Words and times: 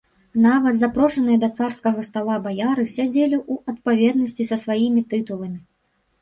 Нават 0.43 0.77
запрошаныя 0.77 1.37
да 1.43 1.49
царскага 1.57 2.05
стала, 2.07 2.37
баяры 2.47 2.87
сядзелі 2.95 3.37
ў 3.51 3.75
адпаведнасці 3.75 4.49
са 4.51 4.57
сваімі 4.63 5.05
тытуламі. 5.13 5.59